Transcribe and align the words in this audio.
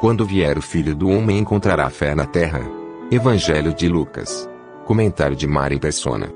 Quando 0.00 0.24
vier 0.24 0.56
o 0.56 0.62
Filho 0.62 0.94
do 0.94 1.08
Homem 1.08 1.38
encontrará 1.38 1.90
fé 1.90 2.14
na 2.14 2.24
terra. 2.24 2.60
Evangelho 3.10 3.74
de 3.74 3.88
Lucas. 3.88 4.48
Comentário 4.84 5.34
de 5.34 5.44
Mari 5.44 5.80
Persona. 5.80 6.30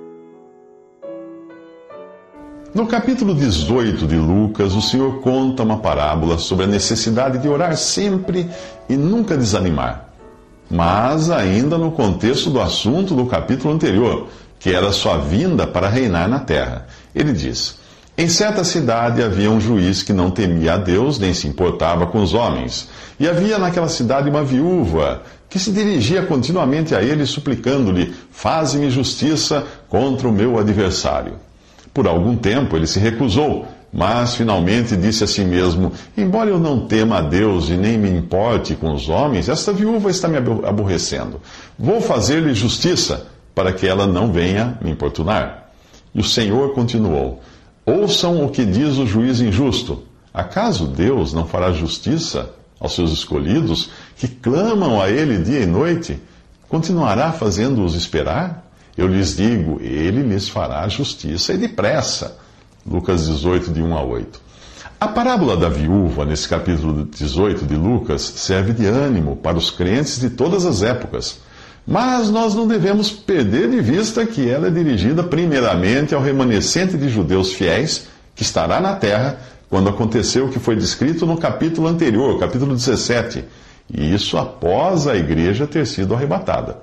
No 2.74 2.88
capítulo 2.88 3.36
18 3.36 4.04
de 4.04 4.16
Lucas, 4.16 4.74
o 4.74 4.82
Senhor 4.82 5.20
conta 5.20 5.62
uma 5.62 5.78
parábola 5.78 6.38
sobre 6.38 6.64
a 6.64 6.68
necessidade 6.68 7.38
de 7.38 7.48
orar 7.48 7.76
sempre 7.76 8.50
e 8.88 8.96
nunca 8.96 9.36
desanimar. 9.36 10.08
Mas 10.68 11.30
ainda 11.30 11.78
no 11.78 11.92
contexto 11.92 12.50
do 12.50 12.60
assunto 12.60 13.14
do 13.14 13.26
capítulo 13.26 13.72
anterior, 13.72 14.26
que 14.58 14.74
era 14.74 14.90
sua 14.90 15.18
vinda 15.18 15.68
para 15.68 15.88
reinar 15.88 16.28
na 16.28 16.40
terra. 16.40 16.88
Ele 17.14 17.32
diz: 17.32 17.78
Em 18.16 18.28
certa 18.28 18.62
cidade 18.62 19.22
havia 19.22 19.50
um 19.50 19.58
juiz 19.58 20.02
que 20.02 20.12
não 20.12 20.30
temia 20.30 20.74
a 20.74 20.76
Deus 20.76 21.18
nem 21.18 21.32
se 21.32 21.48
importava 21.48 22.06
com 22.06 22.22
os 22.22 22.34
homens. 22.34 22.88
E 23.18 23.26
havia 23.26 23.58
naquela 23.58 23.88
cidade 23.88 24.28
uma 24.28 24.44
viúva 24.44 25.22
que 25.48 25.58
se 25.58 25.72
dirigia 25.72 26.22
continuamente 26.22 26.94
a 26.94 27.02
ele, 27.02 27.24
suplicando-lhe: 27.24 28.14
Faze-me 28.30 28.90
justiça 28.90 29.64
contra 29.88 30.28
o 30.28 30.32
meu 30.32 30.58
adversário. 30.58 31.34
Por 31.94 32.06
algum 32.06 32.36
tempo 32.36 32.76
ele 32.76 32.86
se 32.86 32.98
recusou, 32.98 33.66
mas 33.90 34.34
finalmente 34.34 34.94
disse 34.94 35.24
a 35.24 35.26
si 35.26 35.42
mesmo: 35.42 35.90
Embora 36.14 36.50
eu 36.50 36.58
não 36.58 36.86
tema 36.86 37.16
a 37.16 37.22
Deus 37.22 37.70
e 37.70 37.78
nem 37.78 37.96
me 37.96 38.10
importe 38.10 38.74
com 38.74 38.92
os 38.92 39.08
homens, 39.08 39.48
esta 39.48 39.72
viúva 39.72 40.10
está 40.10 40.28
me 40.28 40.36
aborrecendo. 40.36 41.40
Vou 41.78 41.98
fazer-lhe 42.00 42.52
justiça, 42.52 43.26
para 43.54 43.72
que 43.72 43.86
ela 43.86 44.06
não 44.06 44.30
venha 44.30 44.78
me 44.82 44.90
importunar. 44.90 45.70
E 46.14 46.20
o 46.20 46.24
Senhor 46.24 46.74
continuou: 46.74 47.40
Ouçam 47.84 48.44
o 48.44 48.48
que 48.48 48.64
diz 48.64 48.96
o 48.98 49.06
juiz 49.06 49.40
injusto. 49.40 50.04
Acaso 50.32 50.86
Deus 50.86 51.32
não 51.32 51.46
fará 51.46 51.72
justiça 51.72 52.50
aos 52.78 52.94
seus 52.94 53.12
escolhidos, 53.12 53.90
que 54.16 54.28
clamam 54.28 55.00
a 55.00 55.10
Ele 55.10 55.38
dia 55.38 55.60
e 55.60 55.66
noite? 55.66 56.20
Continuará 56.68 57.32
fazendo-os 57.32 57.94
esperar? 57.94 58.72
Eu 58.96 59.06
lhes 59.06 59.36
digo, 59.36 59.80
ele 59.80 60.22
lhes 60.22 60.48
fará 60.48 60.86
justiça 60.88 61.52
e 61.52 61.58
depressa. 61.58 62.38
Lucas 62.86 63.26
18, 63.26 63.72
de 63.72 63.82
1 63.82 63.96
a 63.96 64.02
8. 64.02 64.40
A 65.00 65.08
parábola 65.08 65.56
da 65.56 65.68
viúva, 65.68 66.24
nesse 66.24 66.48
capítulo 66.48 67.04
18 67.04 67.64
de 67.64 67.74
Lucas, 67.74 68.22
serve 68.22 68.72
de 68.72 68.86
ânimo 68.86 69.36
para 69.36 69.56
os 69.56 69.70
crentes 69.70 70.20
de 70.20 70.30
todas 70.30 70.64
as 70.64 70.82
épocas. 70.82 71.40
Mas 71.86 72.30
nós 72.30 72.54
não 72.54 72.66
devemos 72.66 73.10
perder 73.10 73.68
de 73.70 73.80
vista 73.80 74.24
que 74.24 74.48
ela 74.48 74.68
é 74.68 74.70
dirigida 74.70 75.22
primeiramente 75.22 76.14
ao 76.14 76.22
remanescente 76.22 76.96
de 76.96 77.08
judeus 77.08 77.52
fiéis 77.52 78.06
que 78.34 78.42
estará 78.42 78.80
na 78.80 78.94
terra 78.94 79.38
quando 79.68 79.88
aconteceu 79.88 80.46
o 80.46 80.48
que 80.48 80.58
foi 80.58 80.76
descrito 80.76 81.26
no 81.26 81.36
capítulo 81.36 81.88
anterior, 81.88 82.38
capítulo 82.38 82.74
17, 82.74 83.44
e 83.92 84.14
isso 84.14 84.36
após 84.36 85.06
a 85.06 85.16
igreja 85.16 85.66
ter 85.66 85.86
sido 85.86 86.14
arrebatada. 86.14 86.78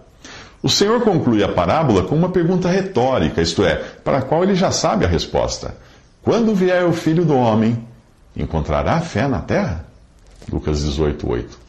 O 0.62 0.68
Senhor 0.68 1.00
conclui 1.02 1.42
a 1.44 1.48
parábola 1.48 2.04
com 2.04 2.16
uma 2.16 2.30
pergunta 2.30 2.68
retórica, 2.68 3.42
isto 3.42 3.64
é, 3.64 3.76
para 4.04 4.18
a 4.18 4.22
qual 4.22 4.44
ele 4.44 4.56
já 4.56 4.72
sabe 4.72 5.06
a 5.06 5.08
resposta. 5.08 5.76
Quando 6.22 6.54
vier 6.54 6.84
o 6.84 6.92
filho 6.92 7.24
do 7.24 7.36
homem, 7.36 7.82
encontrará 8.36 9.00
fé 9.00 9.28
na 9.28 9.40
terra? 9.40 9.86
Lucas 10.52 10.82
18, 10.82 11.30
8. 11.30 11.60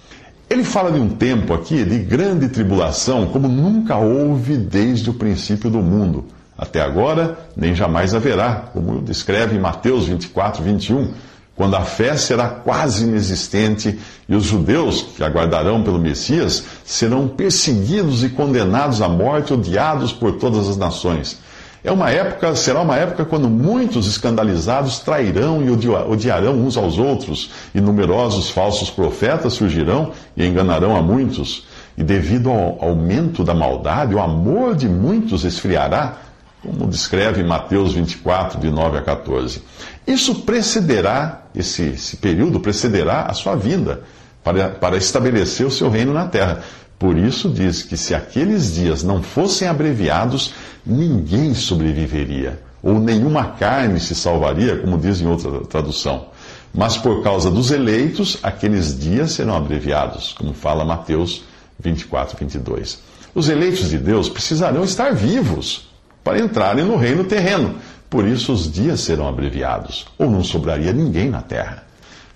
Ele 0.51 0.65
fala 0.65 0.91
de 0.91 0.99
um 0.99 1.09
tempo 1.09 1.55
aqui 1.55 1.85
de 1.85 1.97
grande 2.01 2.49
tribulação, 2.49 3.27
como 3.27 3.47
nunca 3.47 3.97
houve 3.97 4.57
desde 4.57 5.09
o 5.09 5.15
princípio 5.15 5.71
do 5.71 5.79
mundo. 5.79 6.25
Até 6.59 6.81
agora, 6.83 7.39
nem 7.57 7.73
jamais 7.73 8.17
haverá, 8.17 8.69
como 8.73 9.01
descreve 9.01 9.57
Mateus 9.61 10.07
24, 10.07 10.61
21 10.61 11.15
quando 11.61 11.77
a 11.77 11.83
fé 11.83 12.17
será 12.17 12.49
quase 12.49 13.05
inexistente 13.05 13.99
e 14.27 14.35
os 14.35 14.45
judeus 14.45 15.03
que 15.15 15.23
aguardarão 15.23 15.83
pelo 15.85 15.99
Messias 15.99 16.65
serão 16.87 17.29
perseguidos 17.29 18.25
e 18.25 18.31
condenados 18.31 19.03
à 19.03 19.09
morte, 19.09 19.53
odiados 19.53 20.11
por 20.11 20.39
todas 20.39 20.69
as 20.69 20.79
nações. 20.79 21.39
É 21.83 21.91
uma 21.91 22.11
época, 22.11 22.55
será 22.55 22.81
uma 22.81 22.97
época 22.97 23.25
quando 23.25 23.49
muitos 23.49 24.07
escandalizados 24.07 24.99
trairão 24.99 25.63
e 25.63 25.71
odiarão 25.71 26.55
uns 26.55 26.77
aos 26.77 26.99
outros, 26.99 27.51
e 27.75 27.81
numerosos 27.81 28.51
falsos 28.51 28.91
profetas 28.91 29.55
surgirão 29.55 30.13
e 30.37 30.47
enganarão 30.47 30.95
a 30.95 31.03
muitos. 31.03 31.67
E 31.97 32.03
devido 32.03 32.51
ao 32.51 32.77
aumento 32.81 33.43
da 33.43 33.55
maldade, 33.55 34.15
o 34.15 34.21
amor 34.21 34.75
de 34.75 34.89
muitos 34.89 35.45
esfriará, 35.45 36.19
como 36.63 36.87
descreve 36.87 37.43
Mateus 37.43 37.95
24, 37.95 38.61
de 38.61 38.71
9 38.71 38.99
a 38.99 39.03
14. 39.03 39.63
Isso 40.07 40.43
precederá, 40.43 41.45
esse, 41.55 41.83
esse 41.83 42.19
período 42.19 42.61
precederá 42.61 43.23
a 43.23 43.33
sua 43.33 43.57
vinda, 43.57 44.03
para, 44.45 44.69
para 44.71 44.97
estabelecer 44.97 45.67
o 45.67 45.71
seu 45.71 45.91
reino 45.91 46.13
na 46.13 46.27
terra. 46.27 46.63
Por 47.01 47.17
isso 47.17 47.49
diz 47.49 47.83
que 47.83 47.97
se 47.97 48.15
aqueles 48.15 48.75
dias 48.75 49.03
não 49.03 49.23
fossem 49.23 49.67
abreviados, 49.67 50.53
ninguém 50.85 51.55
sobreviveria, 51.55 52.61
ou 52.83 53.01
nenhuma 53.01 53.43
carne 53.53 53.99
se 53.99 54.15
salvaria, 54.15 54.77
como 54.77 54.99
diz 54.99 55.19
em 55.19 55.27
outra 55.27 55.61
tradução. 55.61 56.27
Mas 56.75 56.99
por 56.99 57.23
causa 57.23 57.51
dos 57.51 57.71
eleitos, 57.71 58.37
aqueles 58.43 58.99
dias 59.01 59.33
serão 59.33 59.57
abreviados, 59.57 60.35
como 60.35 60.53
fala 60.53 60.85
Mateus 60.85 61.43
24, 61.79 62.37
22. 62.39 62.99
Os 63.35 63.49
eleitos 63.49 63.89
de 63.89 63.97
Deus 63.97 64.29
precisarão 64.29 64.85
estar 64.85 65.15
vivos 65.15 65.89
para 66.23 66.39
entrarem 66.39 66.85
no 66.85 66.97
reino 66.97 67.25
terreno. 67.25 67.77
Por 68.11 68.29
isso 68.29 68.53
os 68.53 68.71
dias 68.71 69.01
serão 69.01 69.27
abreviados, 69.27 70.05
ou 70.19 70.31
não 70.31 70.45
sobraria 70.45 70.93
ninguém 70.93 71.31
na 71.31 71.41
terra. 71.41 71.83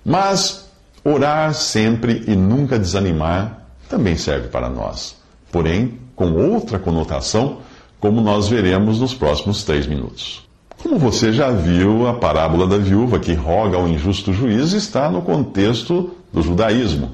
Mas 0.03 0.67
orar 1.03 1.53
sempre 1.53 2.23
e 2.27 2.35
nunca 2.35 2.79
desanimar 2.79 3.64
também 3.95 4.17
serve 4.17 4.49
para 4.49 4.69
nós, 4.69 5.15
porém 5.49 5.99
com 6.17 6.33
outra 6.33 6.77
conotação, 6.77 7.59
como 7.97 8.19
nós 8.19 8.49
veremos 8.49 8.99
nos 8.99 9.13
próximos 9.13 9.63
três 9.63 9.87
minutos. 9.87 10.45
Como 10.83 10.99
você 10.99 11.31
já 11.31 11.49
viu, 11.49 12.05
a 12.05 12.13
parábola 12.13 12.67
da 12.67 12.77
viúva 12.77 13.19
que 13.19 13.33
roga 13.33 13.77
ao 13.77 13.87
injusto 13.87 14.33
juiz 14.33 14.73
está 14.73 15.09
no 15.09 15.21
contexto 15.21 16.11
do 16.31 16.41
judaísmo 16.41 17.11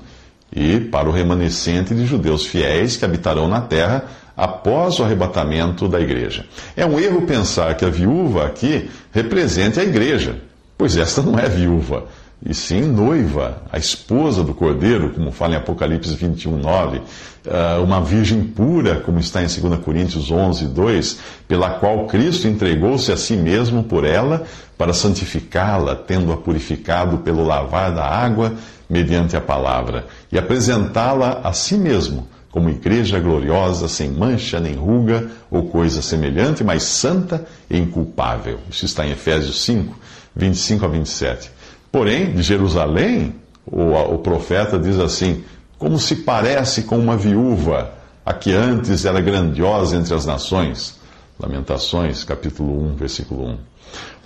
e 0.51 0.79
para 0.79 1.07
o 1.07 1.11
remanescente 1.11 1.93
de 1.93 2.03
judeus 2.03 2.47
fiéis 2.47 2.97
que 2.97 3.05
habitarão 3.05 3.47
na 3.47 3.61
terra 3.61 4.05
após 4.35 4.97
o 4.97 5.03
arrebatamento 5.03 5.87
da 5.87 5.99
igreja. 5.99 6.47
É 6.75 6.83
um 6.83 6.99
erro 6.99 7.21
pensar 7.27 7.75
que 7.75 7.85
a 7.85 7.89
viúva 7.89 8.47
aqui 8.47 8.89
represente 9.11 9.79
a 9.79 9.83
igreja, 9.83 10.35
pois 10.75 10.97
esta 10.97 11.21
não 11.21 11.37
é 11.37 11.47
viúva, 11.47 12.05
e 12.43 12.53
sim 12.53 12.81
noiva, 12.81 13.61
a 13.71 13.77
esposa 13.77 14.43
do 14.43 14.53
cordeiro, 14.53 15.11
como 15.11 15.31
fala 15.31 15.53
em 15.53 15.57
Apocalipse 15.57 16.15
21, 16.15 16.57
9, 16.57 17.01
ah, 17.47 17.79
uma 17.83 18.01
virgem 18.01 18.43
pura, 18.43 18.95
como 18.99 19.19
está 19.19 19.43
em 19.43 19.47
2 19.47 19.79
Coríntios 19.81 20.31
11, 20.31 20.65
2, 20.65 21.19
pela 21.47 21.71
qual 21.71 22.07
Cristo 22.07 22.47
entregou-se 22.47 23.11
a 23.11 23.17
si 23.17 23.35
mesmo 23.35 23.83
por 23.83 24.03
ela, 24.03 24.43
para 24.75 24.93
santificá-la, 24.93 25.95
tendo-a 25.95 26.37
purificado 26.37 27.19
pelo 27.19 27.45
lavar 27.45 27.93
da 27.93 28.05
água 28.05 28.53
mediante 28.89 29.37
a 29.37 29.41
palavra, 29.41 30.07
e 30.31 30.37
apresentá-la 30.37 31.41
a 31.43 31.53
si 31.53 31.77
mesmo 31.77 32.27
como 32.51 32.69
igreja 32.69 33.19
gloriosa, 33.19 33.87
sem 33.87 34.09
mancha 34.09 34.59
nem 34.59 34.73
ruga 34.73 35.29
ou 35.49 35.69
coisa 35.69 36.01
semelhante, 36.01 36.63
mas 36.63 36.83
santa 36.83 37.45
e 37.69 37.77
inculpável. 37.77 38.59
Isso 38.69 38.83
está 38.83 39.05
em 39.05 39.11
Efésios 39.11 39.61
5, 39.63 39.97
25 40.35 40.83
a 40.83 40.87
27. 40.89 41.60
Porém, 41.91 42.33
de 42.33 42.41
Jerusalém, 42.41 43.35
o, 43.65 43.91
o 43.91 44.17
profeta 44.19 44.79
diz 44.79 44.99
assim: 44.99 45.43
como 45.77 45.99
se 45.99 46.17
parece 46.17 46.83
com 46.83 46.97
uma 46.97 47.17
viúva, 47.17 47.91
a 48.25 48.33
que 48.33 48.53
antes 48.53 49.05
era 49.05 49.19
grandiosa 49.19 49.97
entre 49.97 50.13
as 50.13 50.25
nações. 50.25 50.99
Lamentações, 51.39 52.23
capítulo 52.23 52.83
1, 52.91 52.95
versículo 52.95 53.47
1. 53.47 53.57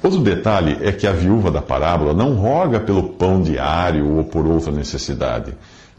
Outro 0.04 0.20
detalhe 0.20 0.78
é 0.82 0.92
que 0.92 1.08
a 1.08 1.14
viúva 1.14 1.50
da 1.50 1.62
parábola 1.62 2.14
não 2.14 2.36
roga 2.36 2.80
pelo 2.80 3.10
pão 3.14 3.42
diário 3.42 4.18
ou 4.18 4.24
por 4.26 4.46
outra 4.46 4.72
necessidade, 4.72 5.54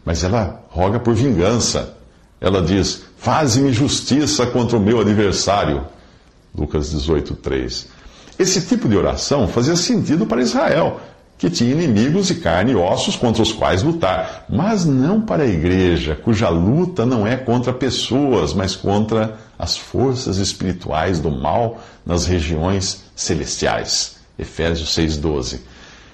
mas 0.05 0.23
ela 0.23 0.63
roga 0.69 0.99
por 0.99 1.15
vingança 1.15 1.97
ela 2.39 2.61
diz: 2.61 3.03
Faze-me 3.17 3.71
justiça 3.73 4.45
contra 4.47 4.77
o 4.77 4.79
meu 4.79 4.99
adversário. 4.99 5.85
Lucas 6.55 6.91
18, 6.91 7.35
3. 7.35 7.87
Esse 8.37 8.61
tipo 8.61 8.87
de 8.87 8.95
oração 8.95 9.47
fazia 9.47 9.75
sentido 9.75 10.25
para 10.25 10.41
Israel, 10.41 10.99
que 11.37 11.49
tinha 11.49 11.71
inimigos 11.71 12.27
de 12.27 12.35
carne 12.35 12.71
e 12.71 12.75
ossos 12.75 13.15
contra 13.15 13.43
os 13.43 13.51
quais 13.51 13.83
lutar, 13.83 14.45
mas 14.49 14.85
não 14.85 15.21
para 15.21 15.43
a 15.43 15.47
igreja, 15.47 16.15
cuja 16.15 16.49
luta 16.49 17.05
não 17.05 17.27
é 17.27 17.35
contra 17.35 17.71
pessoas, 17.71 18.53
mas 18.53 18.75
contra 18.75 19.37
as 19.57 19.77
forças 19.77 20.37
espirituais 20.37 21.19
do 21.19 21.29
mal 21.29 21.79
nas 22.05 22.25
regiões 22.25 23.03
celestiais. 23.15 24.17
Efésios 24.37 24.95
6,12. 24.95 25.59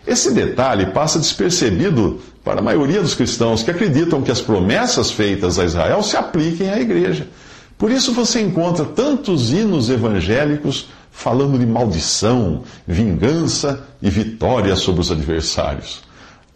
Esse 0.05 0.33
detalhe 0.33 0.87
passa 0.87 1.19
despercebido 1.19 2.19
para 2.43 2.59
a 2.59 2.63
maioria 2.63 3.01
dos 3.01 3.15
cristãos 3.15 3.63
que 3.63 3.71
acreditam 3.71 4.21
que 4.21 4.31
as 4.31 4.41
promessas 4.41 5.11
feitas 5.11 5.57
a 5.57 5.63
Israel 5.63 6.03
se 6.03 6.17
apliquem 6.17 6.69
à 6.69 6.79
igreja. 6.79 7.27
Por 7.77 7.89
isso 7.89 8.13
você 8.13 8.41
encontra 8.41 8.85
tantos 8.85 9.51
hinos 9.51 9.89
evangélicos 9.89 10.89
falando 11.13 11.57
de 11.57 11.65
maldição, 11.65 12.63
vingança 12.85 13.85
e 14.01 14.09
vitória 14.09 14.75
sobre 14.75 14.99
os 14.99 15.11
adversários. 15.11 16.01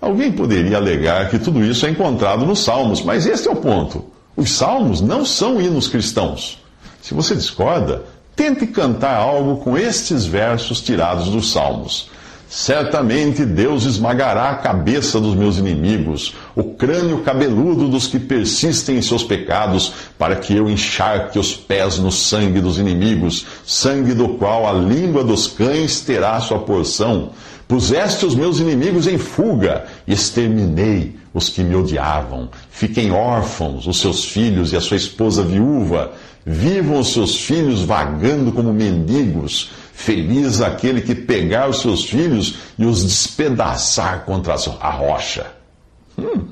Alguém 0.02 0.32
poderia 0.32 0.78
alegar 0.78 1.30
que 1.30 1.40
tudo 1.40 1.64
isso 1.64 1.86
é 1.86 1.90
encontrado 1.90 2.46
nos 2.46 2.60
Salmos, 2.60 3.02
mas 3.02 3.26
este 3.26 3.48
é 3.48 3.52
o 3.52 3.56
ponto. 3.56 4.06
Os 4.36 4.52
Salmos 4.52 5.00
não 5.00 5.24
são 5.24 5.62
hinos 5.62 5.88
cristãos. 5.88 6.62
Se 7.02 7.14
você 7.14 7.36
discorda, 7.36 8.04
tente 8.36 8.68
cantar 8.68 9.16
algo 9.16 9.58
com 9.58 9.78
estes 9.78 10.26
versos 10.26 10.82
tirados 10.82 11.30
dos 11.30 11.52
Salmos. 11.52 12.10
Certamente 12.50 13.44
Deus 13.44 13.84
esmagará 13.84 14.52
a 14.52 14.56
cabeça 14.56 15.20
dos 15.20 15.36
meus 15.36 15.58
inimigos, 15.58 16.34
o 16.56 16.64
crânio 16.64 17.20
cabeludo 17.20 17.90
dos 17.90 18.08
que 18.08 18.18
persistem 18.18 18.98
em 18.98 19.02
seus 19.02 19.22
pecados, 19.22 19.92
para 20.18 20.38
que 20.38 20.56
eu 20.56 20.70
encharque 20.70 21.38
os 21.38 21.54
pés 21.54 21.98
no 21.98 22.10
sangue 22.10 22.62
dos 22.62 22.80
inimigos, 22.80 23.46
sangue 23.66 24.14
do 24.14 24.30
qual 24.30 24.66
a 24.66 24.72
língua 24.72 25.26
dos 25.26 25.48
cães 25.48 26.00
terá 26.00 26.40
sua 26.40 26.60
porção. 26.60 27.32
Puseste 27.68 28.26
os 28.26 28.34
meus 28.34 28.60
inimigos 28.62 29.08
em 29.08 29.18
fuga, 29.18 29.86
e 30.08 30.14
exterminei 30.14 31.18
os 31.34 31.50
que 31.50 31.62
me 31.62 31.76
odiavam. 31.76 32.48
Fiquem 32.70 33.12
órfãos 33.12 33.86
os 33.88 34.00
seus 34.00 34.24
filhos 34.24 34.72
e 34.72 34.78
a 34.78 34.82
sua 34.82 34.96
esposa 34.96 35.44
viúva. 35.44 36.14
Vivam 36.46 37.00
os 37.00 37.12
seus 37.12 37.42
filhos 37.42 37.82
vagando 37.82 38.54
como 38.54 38.72
mendigos 38.72 39.72
Feliz 39.98 40.62
aquele 40.62 41.02
que 41.02 41.16
pegar 41.16 41.68
os 41.68 41.82
seus 41.82 42.06
filhos 42.06 42.60
e 42.78 42.86
os 42.86 43.04
despedaçar 43.04 44.26
contra 44.26 44.54
a 44.80 44.92
rocha. 44.92 45.48
Hum, 46.16 46.46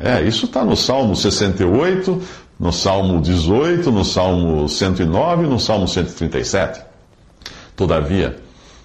é, 0.00 0.22
isso 0.22 0.46
está 0.46 0.64
no 0.64 0.76
Salmo 0.76 1.16
68, 1.16 2.22
no 2.60 2.72
Salmo 2.72 3.20
18, 3.20 3.90
no 3.90 4.04
Salmo 4.04 4.68
109 4.68 5.44
e 5.44 5.46
no 5.48 5.58
Salmo 5.58 5.88
137. 5.88 6.80
Todavia, 7.74 8.36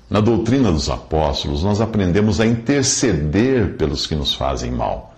na 0.09 0.19
doutrina 0.19 0.71
dos 0.71 0.89
apóstolos, 0.89 1.63
nós 1.63 1.80
aprendemos 1.80 2.42
a 2.42 2.45
interceder 2.45 3.77
pelos 3.77 4.07
que 4.07 4.15
nos 4.15 4.33
fazem 4.33 4.71
mal. 4.71 5.13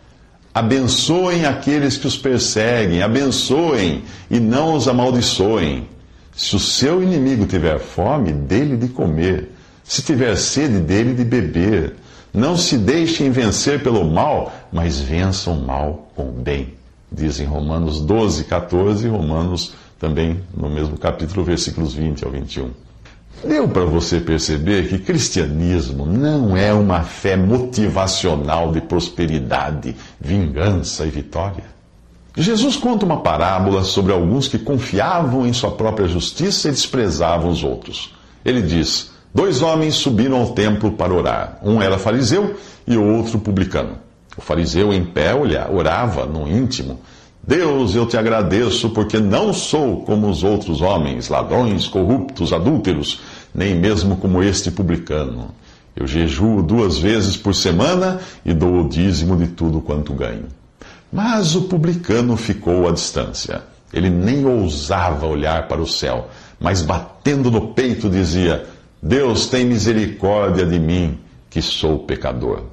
Abençoem 0.53 1.45
aqueles 1.45 1.95
que 1.95 2.05
os 2.05 2.17
perseguem, 2.17 3.01
abençoem 3.01 4.03
e 4.29 4.41
não 4.41 4.75
os 4.75 4.89
amaldiçoem. 4.89 5.87
Se 6.35 6.55
o 6.55 6.59
seu 6.59 7.01
inimigo 7.01 7.45
tiver 7.45 7.79
fome, 7.79 8.31
dele 8.31 8.75
de 8.75 8.87
comer. 8.87 9.51
Se 9.83 10.01
tiver 10.01 10.35
sede, 10.35 10.79
dele 10.79 11.13
de 11.13 11.23
beber. 11.23 11.95
Não 12.33 12.57
se 12.57 12.77
deixem 12.77 13.29
vencer 13.29 13.83
pelo 13.83 14.03
mal, 14.03 14.51
mas 14.71 14.99
vençam 14.99 15.57
o 15.57 15.65
mal 15.65 16.11
com 16.15 16.29
o 16.29 16.31
bem. 16.31 16.73
Diz 17.11 17.39
em 17.39 17.45
Romanos 17.45 18.01
12, 18.01 18.45
14, 18.45 19.07
Romanos 19.07 19.73
também 19.99 20.41
no 20.55 20.69
mesmo 20.69 20.97
capítulo, 20.97 21.45
versículos 21.45 21.93
20 21.93 22.25
ao 22.25 22.31
21. 22.31 22.71
Deu 23.47 23.67
para 23.67 23.85
você 23.85 24.19
perceber 24.19 24.87
que 24.87 24.97
cristianismo 24.97 26.05
não 26.05 26.57
é 26.57 26.73
uma 26.73 27.03
fé 27.03 27.35
motivacional 27.35 28.71
de 28.71 28.81
prosperidade, 28.81 29.95
vingança 30.19 31.05
e 31.05 31.09
vitória. 31.09 31.72
Jesus 32.35 32.75
conta 32.75 33.05
uma 33.05 33.21
parábola 33.21 33.83
sobre 33.83 34.11
alguns 34.11 34.47
que 34.47 34.57
confiavam 34.57 35.45
em 35.45 35.53
sua 35.53 35.69
própria 35.69 36.07
justiça 36.07 36.67
e 36.67 36.71
desprezavam 36.71 37.51
os 37.51 37.63
outros. 37.63 38.11
Ele 38.43 38.61
diz: 38.61 39.11
Dois 39.31 39.61
homens 39.61 39.95
subiram 39.95 40.37
ao 40.37 40.49
templo 40.53 40.93
para 40.93 41.13
orar. 41.13 41.59
Um 41.63 41.79
era 41.79 41.99
fariseu 41.99 42.55
e 42.87 42.97
o 42.97 43.03
outro 43.03 43.37
publicano. 43.37 43.99
O 44.35 44.41
fariseu, 44.41 44.91
em 44.91 45.05
pé, 45.05 45.31
orava 45.71 46.25
no 46.25 46.47
íntimo: 46.47 46.99
Deus, 47.45 47.93
eu 47.93 48.07
te 48.07 48.17
agradeço, 48.17 48.89
porque 48.89 49.19
não 49.19 49.53
sou 49.53 50.01
como 50.03 50.27
os 50.27 50.43
outros 50.43 50.81
homens, 50.81 51.29
ladrões, 51.29 51.87
corruptos, 51.87 52.51
adúlteros, 52.51 53.21
nem 53.53 53.75
mesmo 53.75 54.17
como 54.17 54.41
este 54.41 54.71
publicano. 54.71 55.51
Eu 55.95 56.07
jejuo 56.07 56.63
duas 56.63 56.97
vezes 56.97 57.37
por 57.37 57.53
semana 57.53 58.19
e 58.43 58.53
dou 58.53 58.81
o 58.81 58.89
dízimo 58.89 59.37
de 59.37 59.49
tudo 59.49 59.81
quanto 59.81 60.13
ganho. 60.13 60.47
Mas 61.13 61.53
o 61.53 61.65
publicano 61.65 62.35
ficou 62.35 62.89
à 62.89 62.91
distância. 62.91 63.61
Ele 63.93 64.09
nem 64.09 64.47
ousava 64.47 65.27
olhar 65.27 65.67
para 65.67 65.79
o 65.79 65.85
céu, 65.85 66.27
mas 66.59 66.81
batendo 66.81 67.51
no 67.51 67.67
peito 67.67 68.09
dizia: 68.09 68.65
Deus 68.99 69.45
tem 69.45 69.63
misericórdia 69.63 70.65
de 70.65 70.79
mim, 70.79 71.19
que 71.51 71.61
sou 71.61 71.99
pecador. 71.99 72.63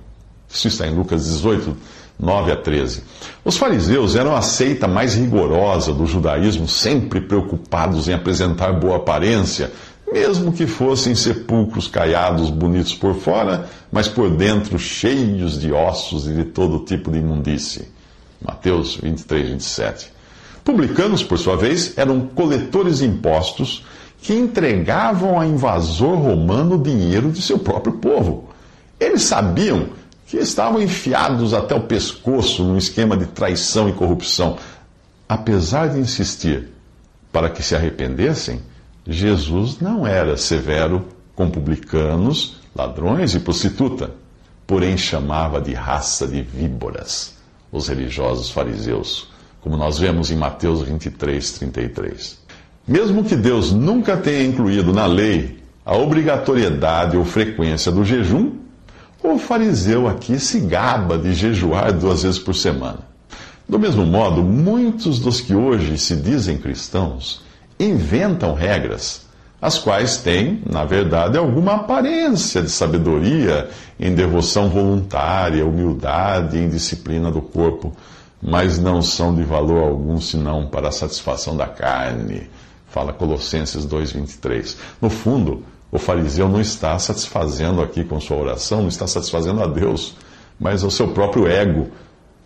Isso 0.49 0.69
está 0.69 0.87
em 0.87 0.95
Lucas 0.95 1.27
18, 1.27 1.77
9 2.19 2.53
a 2.53 2.57
13. 2.57 3.03
Os 3.45 3.59
fariseus 3.59 4.17
eram 4.17 4.35
a 4.35 4.41
seita 4.41 4.89
mais 4.89 5.15
rigorosa 5.15 5.93
do 5.93 6.07
judaísmo, 6.07 6.67
sempre 6.67 7.21
preocupados 7.21 8.09
em 8.09 8.15
apresentar 8.15 8.73
boa 8.73 8.97
aparência, 8.97 9.71
mesmo 10.11 10.51
que 10.51 10.67
fossem 10.67 11.15
sepulcros 11.15 11.89
caiados 11.89 12.49
bonitos 12.49 12.95
por 12.95 13.15
fora, 13.17 13.69
mas 13.93 14.09
por 14.09 14.31
dentro 14.31 14.79
cheios 14.79 15.61
de 15.61 15.71
ossos 15.71 16.27
e 16.27 16.33
de 16.33 16.45
todo 16.45 16.87
tipo 16.87 17.11
de 17.11 17.19
imundície. 17.19 18.00
Mateus 18.41 18.97
23, 18.97 19.51
27. 19.51 20.13
Publicanos, 20.65 21.23
por 21.23 21.39
sua 21.39 21.57
vez, 21.57 21.97
eram 21.97 22.21
coletores 22.21 22.99
de 22.99 23.07
impostos 23.07 23.85
que 24.21 24.35
entregavam 24.35 25.41
a 25.41 25.47
invasor 25.47 26.19
romano 26.19 26.77
o 26.77 26.83
dinheiro 26.83 27.31
de 27.31 27.41
seu 27.41 27.59
próprio 27.59 27.95
povo. 27.95 28.51
Eles 28.99 29.23
sabiam 29.23 29.89
que 30.27 30.37
estavam 30.37 30.81
enfiados 30.81 31.55
até 31.55 31.75
o 31.75 31.81
pescoço 31.81 32.63
num 32.63 32.77
esquema 32.77 33.17
de 33.17 33.27
traição 33.27 33.89
e 33.89 33.93
corrupção. 33.93 34.59
Apesar 35.29 35.89
de 35.89 35.99
insistir 35.99 36.69
para 37.33 37.49
que 37.49 37.63
se 37.63 37.75
arrependessem, 37.75 38.61
Jesus 39.07 39.81
não 39.81 40.07
era 40.07 40.37
severo 40.37 41.09
com 41.35 41.51
publicanos, 41.51 42.61
ladrões 42.77 43.35
e 43.35 43.41
prostituta, 43.41 44.11
porém 44.67 44.97
chamava 44.97 45.61
de 45.61 45.73
raça 45.73 46.27
de 46.29 46.43
víboras 46.43 47.40
os 47.73 47.89
religiosos 47.89 48.51
fariseus, 48.51 49.29
como 49.61 49.77
nós 49.77 49.99
vemos 49.99 50.31
em 50.31 50.37
Mateus 50.37 50.83
23, 50.83 51.53
33. 51.53 52.39
Mesmo 52.87 53.25
que 53.25 53.37
Deus 53.37 53.73
nunca 53.73 54.17
tenha 54.17 54.45
incluído 54.45 54.93
na 54.93 55.07
lei 55.07 55.61
a 55.85 55.97
obrigatoriedade 55.97 57.17
ou 57.17 57.25
frequência 57.25 57.93
do 57.93 58.05
jejum, 58.05 58.53
o 59.23 59.39
fariseu 59.39 60.09
aqui 60.09 60.39
se 60.39 60.61
gaba 60.61 61.19
de 61.19 61.35
jejuar 61.35 61.93
duas 61.93 62.23
vezes 62.23 62.39
por 62.39 62.55
semana. 62.55 63.01
Do 63.69 63.79
mesmo 63.79 64.05
modo, 64.05 64.43
muitos 64.43 65.21
dos 65.21 65.41
que 65.41 65.55
hoje 65.55 65.97
se 65.99 66.17
dizem 66.17 66.59
cristãos 66.59 67.43
inventam 67.79 68.55
regras 68.55 69.30
as 69.61 69.79
quais 69.79 70.17
têm, 70.19 70.63
na 70.71 70.85
verdade, 70.85 71.37
alguma 71.37 71.75
aparência 71.75 72.63
de 72.63 72.71
sabedoria 72.71 73.69
em 73.99 74.15
devoção 74.15 74.71
voluntária, 74.71 75.67
humildade 75.67 76.57
e 76.57 76.65
indisciplina 76.65 77.31
do 77.31 77.43
corpo, 77.43 77.93
mas 78.43 78.79
não 78.79 79.03
são 79.03 79.35
de 79.35 79.43
valor 79.43 79.83
algum 79.83 80.19
senão 80.19 80.67
para 80.67 80.89
a 80.89 80.93
satisfação 80.93 81.57
da 81.57 81.67
carne. 81.67 82.49
Fala 82.89 83.13
Colossenses 83.13 83.87
2,23. 83.87 84.77
No 85.01 85.11
fundo, 85.11 85.63
o 85.93 85.99
fariseu 85.99 86.49
não 86.49 86.61
está 86.61 86.99
satisfazendo 86.99 87.83
aqui 87.83 88.03
com 88.03 88.19
sua 88.19 88.39
oração, 88.39 88.81
não 88.81 88.89
está 88.89 89.07
satisfazendo 89.07 89.63
a 89.63 89.67
Deus, 89.67 90.17
mas 90.59 90.83
ao 90.83 90.91
seu 90.91 91.09
próprio 91.09 91.47
ego, 91.47 91.89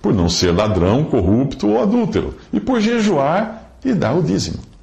por 0.02 0.12
não 0.12 0.28
ser 0.28 0.50
ladrão, 0.50 1.04
corrupto 1.04 1.68
ou 1.68 1.80
adúltero, 1.80 2.34
e 2.52 2.58
por 2.58 2.80
jejuar 2.80 3.70
e 3.84 3.94
dar 3.94 4.14
o 4.14 4.22
dízimo. 4.22 4.73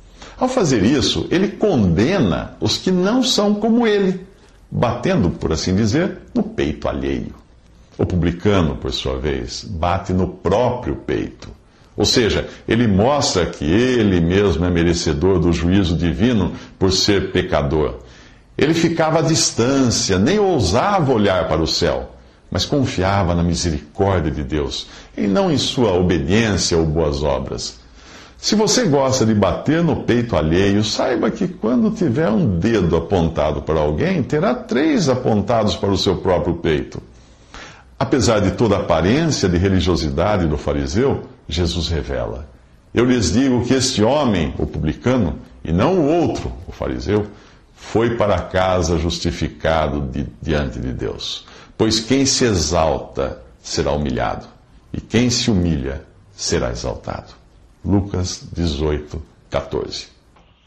Ao 0.42 0.48
fazer 0.48 0.82
isso, 0.82 1.28
ele 1.30 1.50
condena 1.50 2.56
os 2.60 2.76
que 2.76 2.90
não 2.90 3.22
são 3.22 3.54
como 3.54 3.86
ele, 3.86 4.26
batendo, 4.72 5.30
por 5.30 5.54
assim 5.54 5.76
dizer, 5.76 6.18
no 6.34 6.42
peito 6.42 6.90
alheio. 6.90 7.36
O 7.96 8.08
publicano, 8.08 8.76
por 8.76 8.92
sua 8.92 9.20
vez, 9.20 9.64
bate 9.64 10.12
no 10.12 10.28
próprio 10.28 10.96
peito. 10.96 11.48
Ou 11.96 12.06
seja, 12.06 12.50
ele 12.68 12.88
mostra 12.88 13.46
que 13.46 13.66
ele 13.66 14.20
mesmo 14.20 14.66
é 14.66 14.72
merecedor 14.72 15.38
do 15.38 15.54
juízo 15.54 15.96
divino 15.96 16.54
por 16.80 16.92
ser 16.92 17.32
pecador. 17.32 18.00
Ele 18.58 18.74
ficava 18.74 19.20
à 19.20 19.22
distância, 19.22 20.18
nem 20.18 20.40
ousava 20.40 21.14
olhar 21.14 21.48
para 21.48 21.62
o 21.62 21.68
céu, 21.68 22.16
mas 22.50 22.66
confiava 22.66 23.36
na 23.36 23.44
misericórdia 23.44 24.32
de 24.32 24.44
Deus, 24.44 24.88
e 25.16 25.28
não 25.28 25.52
em 25.52 25.58
sua 25.60 25.94
obediência 25.94 26.80
ou 26.80 26.86
boas 26.88 27.22
obras. 27.22 27.81
Se 28.42 28.56
você 28.56 28.86
gosta 28.86 29.24
de 29.24 29.36
bater 29.36 29.84
no 29.84 29.98
peito 29.98 30.36
alheio, 30.36 30.84
saiba 30.84 31.30
que 31.30 31.48
quando 31.48 31.92
tiver 31.92 32.28
um 32.28 32.58
dedo 32.58 32.98
apontado 32.98 33.62
para 33.62 33.80
alguém, 33.80 34.24
terá 34.24 34.56
três 34.56 35.08
apontados 35.08 35.76
para 35.76 35.92
o 35.92 35.98
seu 35.98 36.18
próprio 36.18 36.56
peito. 36.56 37.00
Apesar 38.00 38.40
de 38.40 38.50
toda 38.54 38.78
a 38.78 38.80
aparência 38.80 39.48
de 39.48 39.60
religiosidade 39.60 40.48
do 40.48 40.58
fariseu, 40.58 41.22
Jesus 41.48 41.88
revela: 41.90 42.50
Eu 42.92 43.06
lhes 43.06 43.32
digo 43.32 43.64
que 43.64 43.76
este 43.76 44.02
homem, 44.04 44.56
o 44.58 44.66
publicano, 44.66 45.38
e 45.64 45.72
não 45.72 46.00
o 46.00 46.08
outro, 46.08 46.52
o 46.68 46.72
fariseu, 46.72 47.28
foi 47.76 48.18
para 48.18 48.40
casa 48.40 48.98
justificado 48.98 50.02
de, 50.02 50.26
diante 50.42 50.80
de 50.80 50.92
Deus. 50.92 51.46
Pois 51.78 52.00
quem 52.00 52.26
se 52.26 52.44
exalta 52.46 53.40
será 53.62 53.92
humilhado, 53.92 54.48
e 54.92 55.00
quem 55.00 55.30
se 55.30 55.52
humilha 55.52 56.04
será 56.36 56.72
exaltado. 56.72 57.41
Lucas 57.84 58.48
18, 58.54 59.22
14. 59.50 60.08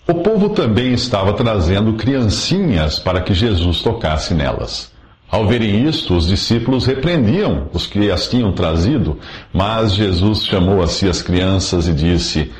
O 0.06 0.14
povo 0.14 0.50
também 0.50 0.92
estava 0.92 1.32
trazendo 1.32 1.94
criancinhas 1.94 2.98
para 2.98 3.22
que 3.22 3.32
Jesus 3.32 3.80
tocasse 3.80 4.34
nelas. 4.34 4.92
Ao 5.30 5.46
verem 5.46 5.88
isto, 5.88 6.14
os 6.14 6.26
discípulos 6.26 6.84
repreendiam 6.84 7.68
os 7.72 7.86
que 7.86 8.10
as 8.10 8.28
tinham 8.28 8.52
trazido, 8.52 9.18
mas 9.52 9.94
Jesus 9.94 10.44
chamou 10.44 10.82
a 10.82 10.86
si 10.86 11.08
as 11.08 11.22
crianças 11.22 11.88
e 11.88 11.92
disse: 11.92 12.52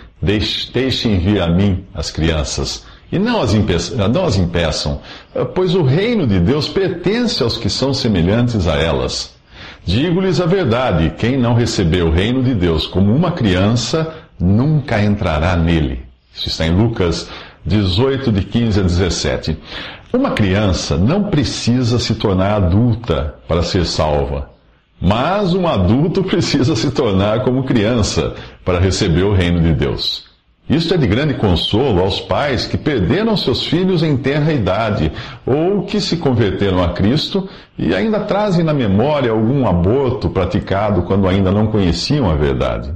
Deixem 0.73 1.19
vir 1.19 1.43
a 1.43 1.49
mim 1.49 1.85
as 1.93 2.11
crianças, 2.11 2.85
e 3.13 3.19
não 3.19 3.43
as, 3.43 3.53
impeçam, 3.53 4.09
não 4.09 4.25
as 4.25 4.37
impeçam, 4.37 5.01
pois 5.55 5.75
o 5.75 5.83
reino 5.83 6.27
de 6.27 6.41
Deus 6.41 6.69
pertence 6.69 7.43
aos 7.43 7.59
que 7.59 7.69
são 7.69 7.93
semelhantes 7.93 8.67
a 8.67 8.77
elas. 8.77 9.35
Digo-lhes 9.85 10.41
a 10.41 10.47
verdade: 10.47 11.13
quem 11.19 11.37
não 11.37 11.55
recebeu 11.55 12.07
o 12.07 12.11
reino 12.11 12.43
de 12.43 12.55
Deus 12.55 12.87
como 12.87 13.15
uma 13.15 13.33
criança, 13.33 14.24
nunca 14.39 15.03
entrará 15.03 15.57
nele. 15.57 16.03
Isso 16.35 16.49
está 16.49 16.67
em 16.67 16.71
Lucas 16.71 17.29
18, 17.65 18.33
de 18.33 18.43
15 18.43 18.81
a 18.81 18.83
17. 18.83 19.59
Uma 20.13 20.31
criança 20.31 20.97
não 20.97 21.25
precisa 21.25 21.99
se 21.99 22.15
tornar 22.15 22.55
adulta 22.55 23.35
para 23.49 23.63
ser 23.63 23.85
salva, 23.85 24.51
mas 25.01 25.55
um 25.55 25.67
adulto 25.67 26.23
precisa 26.25 26.77
se 26.77 26.91
tornar 26.91 27.43
como 27.43 27.65
criança 27.65 28.35
para 28.65 28.79
receber 28.79 29.23
o 29.23 29.35
reino 29.35 29.61
de 29.61 29.73
Deus. 29.73 30.25
Isto 30.69 30.95
é 30.95 30.97
de 30.97 31.07
grande 31.07 31.35
consolo 31.35 32.01
aos 32.01 32.21
pais 32.21 32.67
que 32.67 32.79
perderam 32.79 33.37
seus 33.37 33.67
filhos 33.67 34.03
em 34.03 34.17
tenra 34.17 34.51
idade 34.51 35.13
ou 35.45 35.83
que 35.83 36.01
se 36.01 36.17
converteram 36.17 36.83
a 36.83 36.95
Cristo 36.95 37.47
e 37.77 37.95
ainda 37.95 38.21
trazem 38.21 38.65
na 38.65 38.73
memória 38.73 39.31
algum 39.31 39.67
aborto 39.67 40.31
praticado 40.31 41.03
quando 41.03 41.29
ainda 41.29 41.53
não 41.53 41.67
conheciam 41.67 42.31
a 42.31 42.35
verdade. 42.35 42.95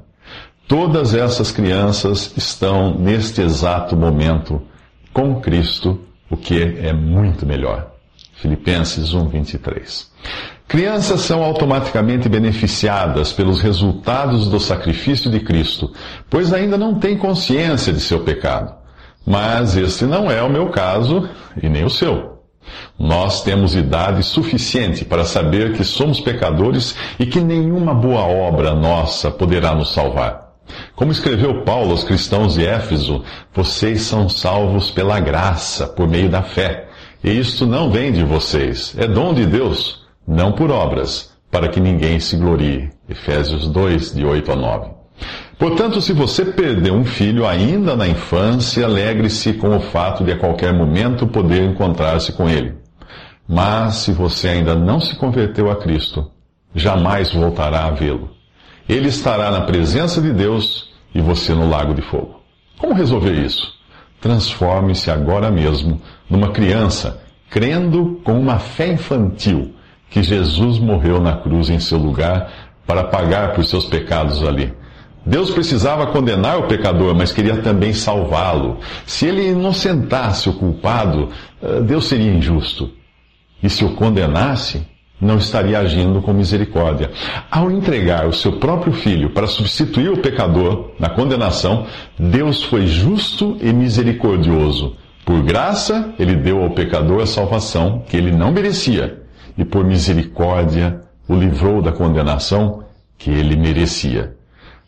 Todas 0.69 1.15
essas 1.15 1.51
crianças 1.51 2.31
estão 2.37 2.95
neste 2.95 3.41
exato 3.41 3.97
momento 3.97 4.61
com 5.15 5.41
Cristo, 5.41 5.99
o 6.29 6.37
que 6.37 6.63
é 6.63 6.93
muito 6.93 7.47
melhor. 7.47 7.93
Filipenses 8.35 9.15
1:23. 9.15 10.11
Crianças 10.69 11.23
são 11.23 11.43
automaticamente 11.43 12.29
beneficiadas 12.29 13.33
pelos 13.33 13.63
resultados 13.63 14.47
do 14.51 14.61
sacrifício 14.61 15.31
de 15.31 15.41
Cristo, 15.41 15.91
pois 16.29 16.53
ainda 16.53 16.77
não 16.77 16.97
têm 16.97 17.17
consciência 17.17 17.91
de 17.91 18.01
seu 18.01 18.21
pecado. 18.21 18.75
Mas 19.27 19.75
este 19.75 20.05
não 20.05 20.31
é 20.31 20.43
o 20.43 20.51
meu 20.51 20.69
caso 20.69 21.27
e 21.63 21.67
nem 21.67 21.83
o 21.83 21.91
seu. 21.91 22.43
Nós 22.99 23.43
temos 23.43 23.75
idade 23.75 24.23
suficiente 24.23 25.03
para 25.03 25.25
saber 25.25 25.73
que 25.73 25.83
somos 25.83 26.21
pecadores 26.21 26.95
e 27.19 27.25
que 27.25 27.41
nenhuma 27.41 27.95
boa 27.95 28.21
obra 28.21 28.75
nossa 28.75 29.31
poderá 29.31 29.75
nos 29.75 29.95
salvar. 29.95 30.48
Como 30.95 31.13
escreveu 31.13 31.63
Paulo 31.63 31.93
aos 31.93 32.05
cristãos 32.05 32.55
de 32.55 32.67
Éfeso, 32.67 33.23
vocês 33.53 34.03
são 34.03 34.29
salvos 34.29 34.91
pela 34.91 35.21
graça, 35.21 35.87
por 35.87 36.09
meio 36.09 36.29
da 36.29 36.43
fé. 36.43 36.89
E 37.23 37.31
isto 37.31 37.67
não 37.67 37.91
vem 37.91 38.13
de 38.13 38.25
vocês, 38.25 38.95
é 38.97 39.07
dom 39.07 39.35
de 39.35 39.45
Deus, 39.45 40.07
não 40.27 40.53
por 40.53 40.71
obras, 40.71 41.33
para 41.51 41.69
que 41.69 41.81
ninguém 41.81 42.21
se 42.21 42.37
glorie. 42.37 42.91
Efésios 43.09 43.69
2, 43.69 44.15
de 44.15 44.25
8 44.25 44.53
a 44.53 44.57
9. 44.57 44.91
Portanto, 45.59 46.01
se 46.01 46.13
você 46.13 46.45
perdeu 46.45 46.95
um 46.95 47.05
filho 47.05 47.45
ainda 47.45 47.97
na 47.97 48.07
infância, 48.07 48.85
alegre-se 48.85 49.55
com 49.55 49.77
o 49.77 49.81
fato 49.81 50.23
de 50.23 50.31
a 50.31 50.39
qualquer 50.39 50.73
momento 50.73 51.27
poder 51.27 51.65
encontrar-se 51.65 52.33
com 52.33 52.49
ele. 52.49 52.77
Mas 53.49 53.97
se 53.97 54.13
você 54.13 54.49
ainda 54.49 54.77
não 54.77 55.01
se 55.01 55.17
converteu 55.17 55.71
a 55.71 55.77
Cristo, 55.77 56.31
jamais 56.75 57.33
voltará 57.33 57.87
a 57.87 57.91
vê-lo. 57.91 58.38
Ele 58.89 59.09
estará 59.09 59.51
na 59.51 59.63
presença 59.63 60.21
de 60.21 60.33
Deus 60.33 60.89
e 61.15 61.21
você 61.21 61.53
no 61.55 61.69
lago 61.69 61.95
de 61.95 62.03
fogo. 62.03 62.41
Como 62.79 62.95
resolver 62.95 63.33
isso? 63.33 63.75
Transforme-se 64.21 65.11
agora 65.11 65.51
mesmo 65.51 66.01
numa 66.29 66.51
criança, 66.51 67.21
crendo 67.51 68.21
com 68.25 68.39
uma 68.39 68.59
fé 68.59 68.93
infantil 68.93 69.75
que 70.11 70.23
Jesus 70.23 70.79
morreu 70.79 71.21
na 71.21 71.37
cruz 71.37 71.69
em 71.69 71.79
seu 71.79 71.99
lugar 71.99 72.51
para 72.87 73.05
pagar 73.05 73.53
por 73.53 73.65
seus 73.65 73.85
pecados 73.85 74.43
ali. 74.43 74.73
Deus 75.27 75.51
precisava 75.51 76.07
condenar 76.07 76.59
o 76.59 76.67
pecador, 76.67 77.15
mas 77.15 77.33
queria 77.33 77.59
também 77.59 77.93
salvá-lo. 77.93 78.79
Se 79.05 79.27
ele 79.27 79.51
inocentasse 79.51 80.49
o 80.49 80.55
culpado, 80.55 81.29
eh, 81.63 81.83
Deus 81.83 82.07
seria 82.07 82.33
injusto. 82.33 82.91
E 83.63 83.69
se 83.69 83.85
o 83.85 83.95
condenasse, 83.95 84.87
não 85.21 85.39
estaria 85.39 85.79
agindo 85.79 86.23
com 86.23 86.33
misericórdia. 86.33 87.11
Ao 87.51 87.71
entregar 87.71 88.27
o 88.27 88.33
seu 88.33 88.53
próprio 88.59 88.93
filho 88.93 89.31
para 89.31 89.47
substituir 89.47 90.11
o 90.11 90.19
pecador 90.19 90.93
na 90.99 91.11
condenação, 91.11 91.87
Deus 92.19 92.63
foi 92.63 92.87
justo 92.87 93.57
e 93.61 93.73
misericordioso. 93.73 94.97
Por 95.25 95.43
graça, 95.43 96.15
ele 96.19 96.37
deu 96.37 96.63
ao 96.63 96.71
pecador 96.71 97.23
a 97.23 97.27
salvação 97.27 98.03
que 98.09 98.17
ele 98.17 98.31
não 98.31 98.51
merecia, 98.51 99.23
e 99.57 99.65
por 99.65 99.85
misericórdia 99.85 101.03
o 101.29 101.35
livrou 101.35 101.83
da 101.83 101.93
condenação 101.93 102.85
que 103.19 103.31
ele 103.31 103.57
merecia. 103.57 104.35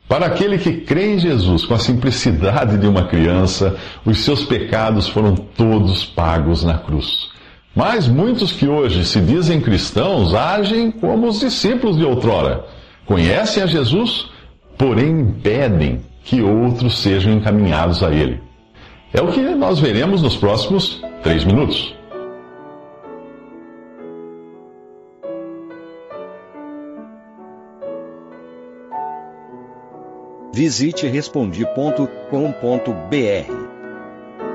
Para 0.09 0.27
aquele 0.27 0.59
que 0.59 0.79
crê 0.79 1.15
em 1.15 1.19
Jesus 1.19 1.65
com 1.65 1.75
a 1.75 1.79
simplicidade 1.79 2.79
de 2.79 2.87
uma 2.87 3.07
criança, 3.07 3.77
os 4.05 4.25
seus 4.25 4.43
pecados 4.45 5.09
foram 5.09 5.37
todos 5.37 6.05
pagos 6.05 6.65
na 6.65 6.79
cruz. 6.79 7.31
Mas 7.75 8.09
muitos 8.09 8.53
que 8.53 8.67
hoje 8.67 9.05
se 9.05 9.21
dizem 9.21 9.61
cristãos 9.61 10.35
agem 10.35 10.91
como 10.91 11.29
os 11.29 11.41
discípulos 11.41 11.97
de 11.97 12.05
outrora. 12.05 12.65
Conhecem 13.07 13.63
a 13.63 13.67
Jesus, 13.67 14.29
porém 14.77 15.21
impedem 15.21 16.01
que 16.25 16.43
outros 16.43 16.99
sejam 16.99 17.33
encaminhados 17.33 18.03
a 18.03 18.11
Ele. 18.11 18.41
É 19.13 19.21
o 19.21 19.33
que 19.33 19.41
nós 19.41 19.79
veremos 19.79 20.23
nos 20.23 20.37
próximos 20.37 21.03
três 21.23 21.45
minutos. 21.45 21.95
Visite 30.53 31.07
respondi.com.br. 31.07 32.05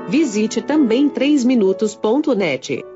Visite 0.08 0.62
também 0.62 1.08
3minutos.net. 1.08 2.95